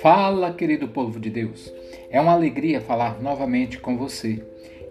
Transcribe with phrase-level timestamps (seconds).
[0.00, 1.72] Fala, querido povo de Deus.
[2.08, 4.40] É uma alegria falar novamente com você.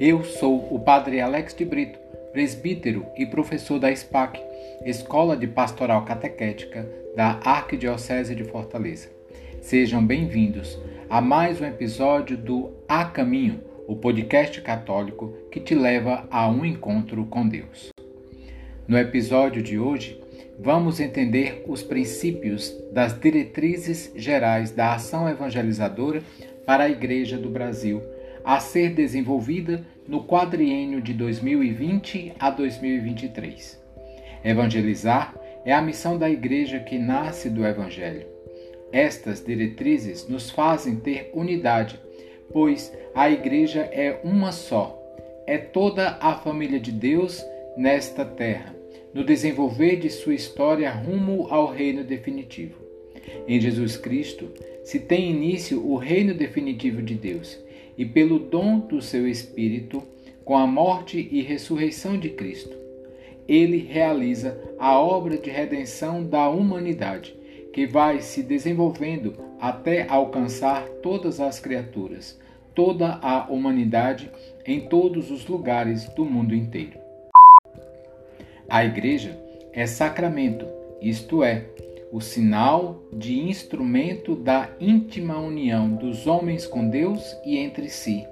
[0.00, 1.96] Eu sou o Padre Alex de Brito,
[2.32, 4.40] presbítero e professor da SPAC,
[4.84, 9.08] Escola de Pastoral Catequética da Arquidiocese de Fortaleza.
[9.60, 10.76] Sejam bem-vindos
[11.08, 16.64] a mais um episódio do A Caminho, o podcast católico que te leva a um
[16.64, 17.90] encontro com Deus.
[18.88, 20.20] No episódio de hoje,
[20.58, 26.22] vamos entender os princípios das diretrizes gerais da ação evangelizadora
[26.64, 28.02] para a Igreja do Brasil,
[28.44, 33.80] a ser desenvolvida no quadriênio de 2020 a 2023.
[34.44, 38.26] Evangelizar é a missão da Igreja que nasce do Evangelho.
[38.92, 42.00] Estas diretrizes nos fazem ter unidade,
[42.52, 44.96] pois a Igreja é uma só,
[45.46, 47.44] é toda a família de Deus
[47.76, 48.75] nesta terra
[49.16, 52.74] no desenvolver de sua história rumo ao reino definitivo.
[53.48, 54.50] Em Jesus Cristo
[54.84, 57.58] se tem início o reino definitivo de Deus,
[57.96, 60.02] e pelo dom do seu Espírito,
[60.44, 62.76] com a morte e ressurreição de Cristo,
[63.48, 67.34] ele realiza a obra de redenção da humanidade,
[67.72, 72.38] que vai se desenvolvendo até alcançar todas as criaturas,
[72.74, 74.30] toda a humanidade
[74.66, 77.05] em todos os lugares do mundo inteiro.
[78.68, 79.38] A igreja
[79.72, 80.66] é sacramento,
[81.00, 81.66] isto é,
[82.10, 88.26] o sinal de instrumento da íntima união dos homens com Deus e entre si.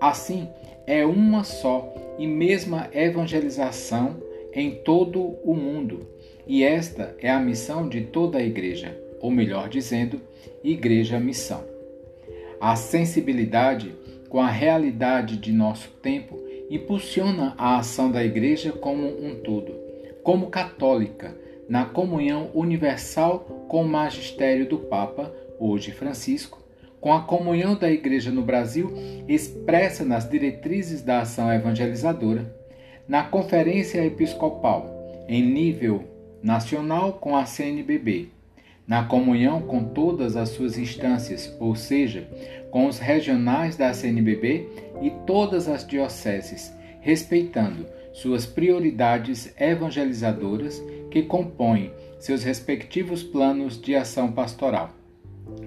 [0.00, 0.48] Assim,
[0.86, 4.16] é uma só e mesma evangelização
[4.52, 6.06] em todo o mundo,
[6.46, 10.20] e esta é a missão de toda a igreja, ou melhor dizendo,
[10.62, 11.64] igreja missão.
[12.58, 13.94] A sensibilidade
[14.30, 19.72] com a realidade de nosso tempo impulsiona a ação da Igreja como um todo,
[20.22, 21.36] como católica,
[21.68, 26.62] na comunhão universal com o magistério do Papa, hoje Francisco,
[27.00, 28.92] com a comunhão da Igreja no Brasil
[29.28, 32.54] expressa nas diretrizes da ação evangelizadora,
[33.06, 34.90] na Conferência Episcopal,
[35.28, 36.04] em nível
[36.42, 38.28] nacional com a CNBB,
[38.86, 42.28] na comunhão com todas as suas instâncias, ou seja,
[42.70, 44.68] com os regionais da CNBB
[45.00, 54.32] e todas as dioceses, respeitando suas prioridades evangelizadoras que compõem seus respectivos planos de ação
[54.32, 54.90] pastoral.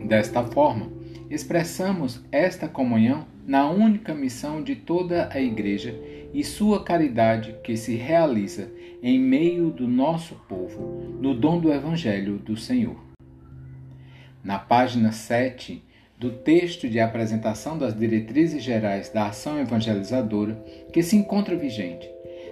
[0.05, 0.91] Desta forma,
[1.29, 5.95] expressamos esta comunhão na única missão de toda a Igreja
[6.33, 8.69] e sua caridade que se realiza
[9.01, 13.06] em meio do nosso povo, no dom do Evangelho do Senhor.
[14.47, 15.83] Na página 7
[16.17, 20.53] do texto de apresentação das diretrizes gerais da ação evangelizadora
[20.93, 22.09] que se encontra vigente,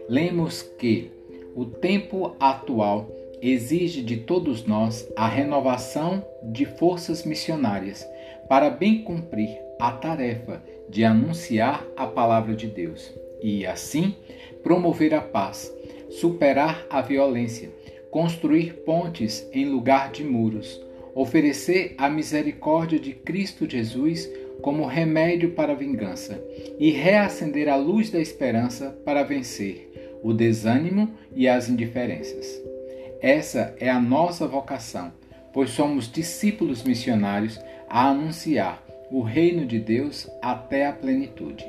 [0.10, 1.10] lemos que
[1.56, 3.10] o tempo atual
[3.42, 8.06] exige de todos nós a renovação de forças missionárias
[8.50, 13.10] para bem cumprir a tarefa de anunciar a palavra de Deus
[13.42, 14.14] e, assim,
[14.62, 15.74] promover a paz,
[16.10, 17.72] superar a violência,
[18.12, 20.84] construir pontes em lugar de muros
[21.16, 24.30] oferecer a misericórdia de Cristo Jesus
[24.62, 26.44] como remédio para a vingança
[26.78, 32.62] e reacender a luz da esperança para vencer o desânimo e as indiferenças.
[33.22, 35.14] Essa é a nossa vocação,
[35.54, 37.60] pois somos discípulos missionários
[37.90, 41.66] a anunciar o reino de Deus até a plenitude.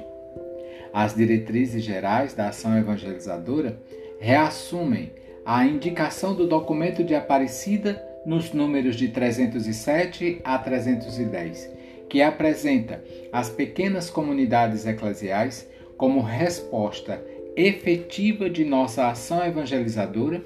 [0.92, 3.78] As diretrizes gerais da ação evangelizadora
[4.18, 5.12] reassumem
[5.44, 11.70] a indicação do documento de Aparecida nos números de 307 a 310,
[12.08, 15.66] que apresenta as pequenas comunidades eclesiais
[15.96, 17.24] como resposta
[17.56, 20.44] efetiva de nossa ação evangelizadora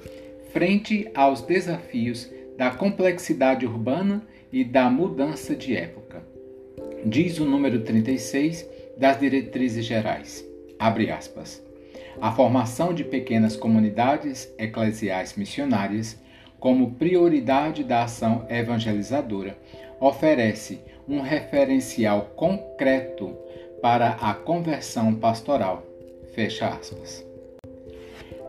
[0.53, 6.23] frente aos desafios da complexidade urbana e da mudança de época.
[7.05, 10.45] Diz o número 36 das diretrizes gerais.
[10.77, 11.63] Abre aspas.
[12.19, 16.20] A formação de pequenas comunidades eclesiais missionárias
[16.61, 19.57] como prioridade da ação evangelizadora,
[19.99, 20.79] oferece
[21.09, 23.35] um referencial concreto
[23.81, 25.83] para a conversão pastoral.
[26.35, 27.25] Fecha aspas.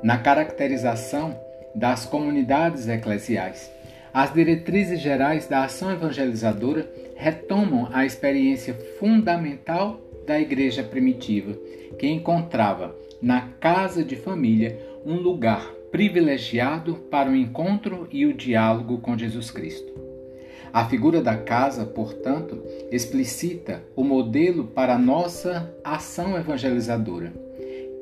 [0.03, 1.35] Na caracterização
[1.75, 3.71] das comunidades eclesiais,
[4.13, 6.87] as diretrizes gerais da ação evangelizadora
[7.17, 11.57] retomam a experiência fundamental da igreja primitiva,
[11.99, 18.99] que encontrava na casa de família um lugar privilegiado para o encontro e o diálogo
[18.99, 19.93] com Jesus Cristo.
[20.73, 27.31] A figura da casa, portanto, explicita o modelo para nossa ação evangelizadora,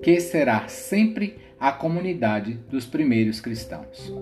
[0.04, 4.14] que será sempre a comunidade dos primeiros cristãos.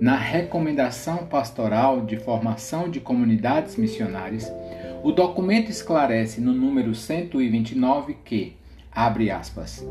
[0.00, 4.50] na Recomendação Pastoral de Formação de Comunidades Missionárias,
[5.02, 8.56] o documento esclarece no número 129 que,
[8.90, 9.86] abre aspas,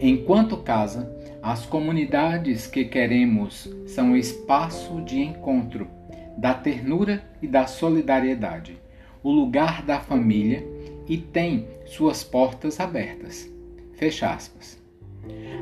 [0.00, 1.12] enquanto casa,
[1.42, 5.88] as comunidades que queremos são espaço de encontro
[6.36, 8.78] da ternura e da solidariedade,
[9.22, 10.64] o lugar da família
[11.08, 13.50] e tem suas portas abertas.
[13.94, 14.78] Fecha aspas.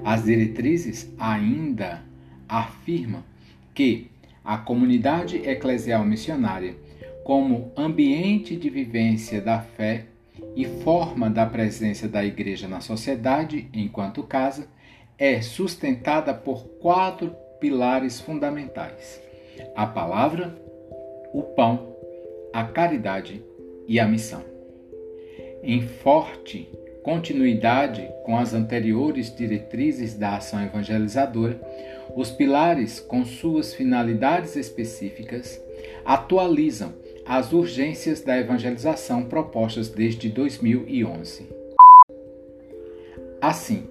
[0.04, 2.02] As diretrizes ainda
[2.48, 3.22] afirmam
[3.74, 4.10] que
[4.44, 6.76] a comunidade eclesial missionária,
[7.24, 10.06] como ambiente de vivência da fé
[10.54, 14.68] e forma da presença da igreja na sociedade enquanto casa,
[15.18, 19.20] é sustentada por quatro pilares fundamentais:
[19.74, 20.54] a palavra,
[21.32, 21.96] o pão,
[22.52, 23.42] a caridade
[23.86, 24.42] e a missão.
[25.62, 26.68] Em forte
[27.02, 31.60] continuidade com as anteriores diretrizes da ação evangelizadora,
[32.16, 35.62] os pilares, com suas finalidades específicas,
[36.04, 41.46] atualizam as urgências da evangelização propostas desde 2011.
[43.40, 43.86] Assim,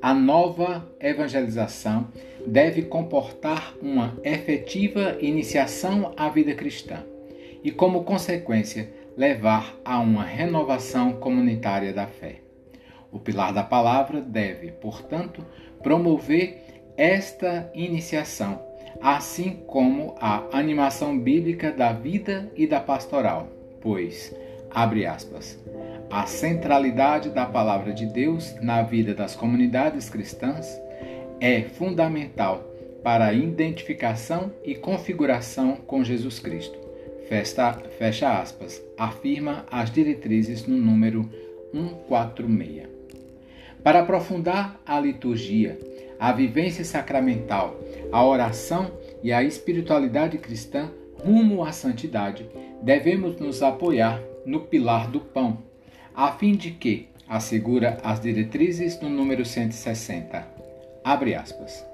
[0.00, 2.08] a nova evangelização
[2.46, 7.04] deve comportar uma efetiva iniciação à vida cristã
[7.62, 12.36] e, como consequência, levar a uma renovação comunitária da fé.
[13.10, 15.44] O pilar da palavra deve, portanto,
[15.82, 16.62] promover
[16.96, 18.62] esta iniciação,
[19.00, 23.48] assim como a animação bíblica da vida e da pastoral,
[23.80, 24.34] pois,
[24.70, 25.58] abre aspas,
[26.10, 30.66] a centralidade da palavra de Deus na vida das comunidades cristãs
[31.40, 32.64] é fundamental
[33.02, 36.78] para a identificação e configuração com Jesus Cristo.
[37.28, 41.28] Fecha, fecha aspas, afirma as diretrizes no número
[41.72, 42.88] 146.
[43.82, 45.78] Para aprofundar a liturgia,
[46.18, 47.78] a vivência sacramental,
[48.10, 48.90] a oração
[49.22, 50.90] e a espiritualidade cristã
[51.22, 52.48] rumo à santidade,
[52.82, 55.58] devemos nos apoiar no pilar do pão,
[56.14, 60.46] a fim de que, assegura as diretrizes no número 160,
[61.04, 61.84] abre aspas,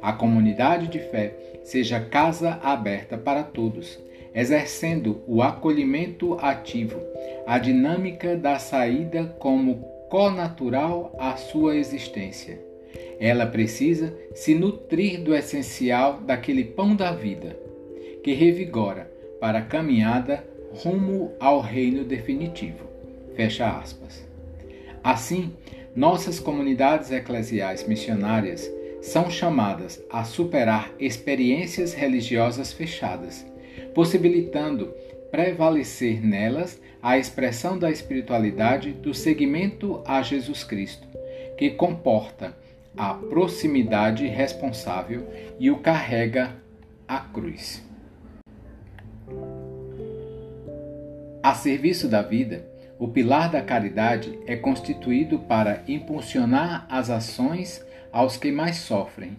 [0.00, 3.98] a comunidade de fé seja casa aberta para todos,
[4.34, 6.98] exercendo o acolhimento ativo,
[7.46, 12.58] a dinâmica da saída como conatural à sua existência.
[13.20, 17.54] Ela precisa se nutrir do essencial daquele pão da vida,
[18.24, 22.86] que revigora para a caminhada rumo ao reino definitivo.
[23.34, 24.26] Fecha aspas.
[25.02, 25.52] Assim,
[25.94, 28.70] nossas comunidades eclesiais missionárias
[29.00, 33.46] são chamadas a superar experiências religiosas fechadas,
[33.94, 34.92] possibilitando
[35.30, 41.06] prevalecer nelas a expressão da espiritualidade do seguimento a Jesus Cristo,
[41.56, 42.56] que comporta
[42.96, 45.26] a proximidade responsável
[45.58, 46.56] e o carrega
[47.06, 47.82] à cruz.
[51.48, 52.62] A serviço da vida,
[52.98, 59.34] o pilar da caridade é constituído para impulsionar as ações aos que mais sofrem,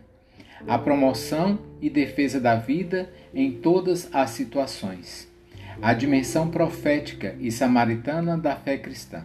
[0.67, 5.31] a promoção e defesa da vida em todas as situações,
[5.79, 9.23] a dimensão profética e samaritana da fé cristã.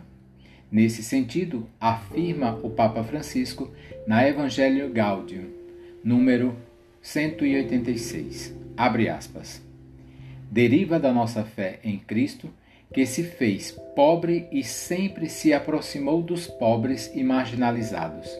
[0.70, 3.72] Nesse sentido, afirma o Papa Francisco
[4.06, 5.46] na Evangelho Gaudium,
[6.04, 6.54] número
[7.00, 9.62] 186, abre aspas.
[10.50, 12.52] Deriva da nossa fé em Cristo
[12.94, 18.30] que se fez pobre e sempre se aproximou dos pobres e marginalizados.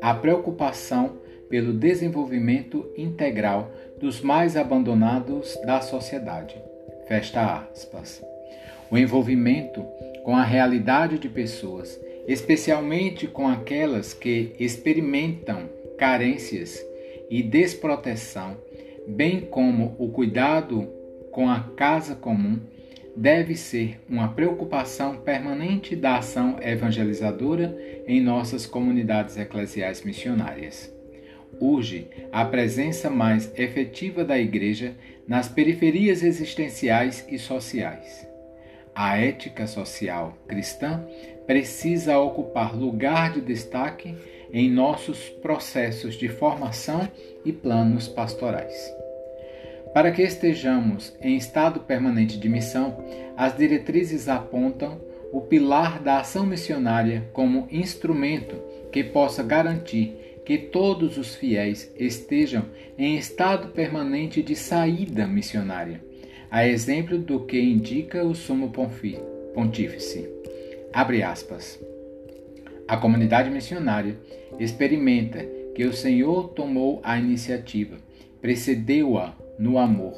[0.00, 1.16] A preocupação
[1.48, 6.54] pelo desenvolvimento integral dos mais abandonados da sociedade.
[7.08, 8.22] Fecha aspas.
[8.90, 9.82] O envolvimento
[10.24, 11.98] com a realidade de pessoas,
[12.28, 16.84] especialmente com aquelas que experimentam carências
[17.30, 18.56] e desproteção,
[19.06, 20.88] bem como o cuidado
[21.30, 22.60] com a casa comum,
[23.16, 30.92] deve ser uma preocupação permanente da ação evangelizadora em nossas comunidades eclesiais missionárias.
[31.58, 34.94] Urge a presença mais efetiva da Igreja
[35.26, 38.26] nas periferias existenciais e sociais.
[38.94, 41.06] A ética social cristã
[41.46, 44.14] precisa ocupar lugar de destaque
[44.52, 47.08] em nossos processos de formação
[47.44, 48.95] e planos pastorais.
[49.96, 53.02] Para que estejamos em estado permanente de missão,
[53.34, 55.00] as diretrizes apontam
[55.32, 58.56] o pilar da ação missionária como instrumento
[58.92, 62.66] que possa garantir que todos os fiéis estejam
[62.98, 66.04] em estado permanente de saída missionária,
[66.50, 68.70] a exemplo do que indica o Sumo
[69.54, 70.28] Pontífice.
[70.92, 71.82] Abre aspas.
[72.86, 74.18] A comunidade missionária
[74.60, 75.42] experimenta
[75.74, 77.96] que o Senhor tomou a iniciativa,
[78.42, 80.14] precedeu-a no amor.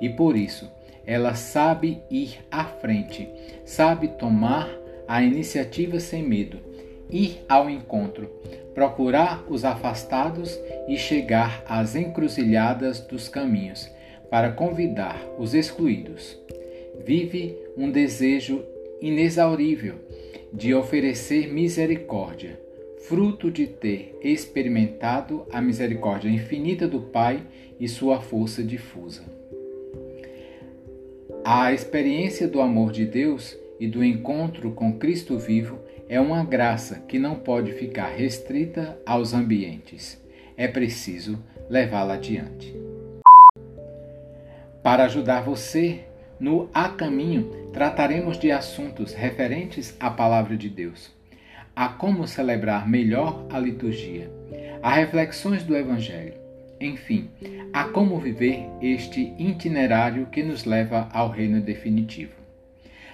[0.00, 0.70] E por isso,
[1.06, 3.28] ela sabe ir à frente,
[3.64, 4.68] sabe tomar
[5.06, 6.58] a iniciativa sem medo,
[7.10, 8.30] ir ao encontro,
[8.74, 13.88] procurar os afastados e chegar às encruzilhadas dos caminhos
[14.30, 16.38] para convidar os excluídos.
[17.04, 18.64] Vive um desejo
[19.00, 19.96] inexaurível
[20.52, 22.58] de oferecer misericórdia,
[23.08, 27.42] fruto de ter experimentado a misericórdia infinita do Pai
[27.78, 29.22] e sua força difusa.
[31.44, 37.00] A experiência do amor de Deus e do encontro com Cristo vivo é uma graça
[37.06, 40.18] que não pode ficar restrita aos ambientes.
[40.56, 42.74] É preciso levá-la adiante.
[44.82, 46.00] Para ajudar você
[46.40, 51.13] no A Caminho, trataremos de assuntos referentes à Palavra de Deus,
[51.76, 54.30] a como celebrar melhor a liturgia,
[54.82, 56.34] a reflexões do Evangelho,
[56.80, 57.28] enfim,
[57.72, 62.32] a como viver este itinerário que nos leva ao reino definitivo.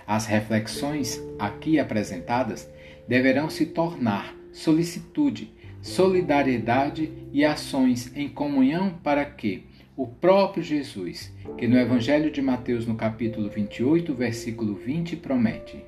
[0.07, 2.69] As reflexões aqui apresentadas
[3.09, 9.65] deverão se tornar solicitude, solidariedade e ações em comunhão para que,
[9.97, 15.85] o próprio Jesus, que no Evangelho de Mateus, no capítulo 28, versículo 20, promete: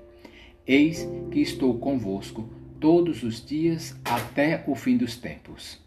[0.67, 2.49] Eis que estou convosco
[2.83, 5.81] todos os dias até o fim dos tempos.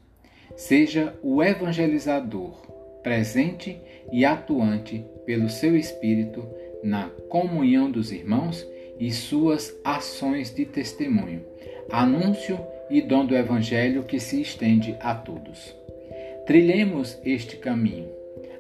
[0.56, 2.66] Seja o evangelizador
[3.04, 3.78] presente
[4.12, 6.48] e atuante pelo seu Espírito
[6.82, 8.66] na comunhão dos irmãos
[8.98, 11.44] e suas ações de testemunho,
[11.92, 12.58] anúncio
[12.90, 15.76] e dom do Evangelho que se estende a todos.
[16.48, 18.08] Trilhemos este caminho.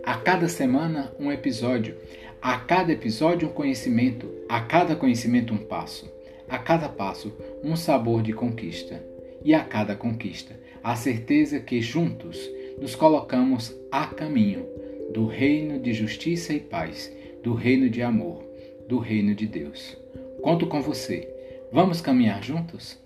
[0.04, 1.96] A cada semana, um episódio.
[2.42, 4.30] A cada episódio, um conhecimento.
[4.50, 6.14] A cada conhecimento, um passo.
[6.48, 7.34] A cada passo,
[7.64, 9.04] um sabor de conquista.
[9.44, 12.38] E a cada conquista, a certeza que juntos
[12.80, 14.66] nos colocamos a caminho
[15.14, 17.12] do reino de justiça e paz,
[17.44, 18.44] do reino de amor,
[18.88, 19.98] do reino de Deus.
[20.42, 21.30] Conto com você.
[21.72, 23.05] Vamos caminhar juntos?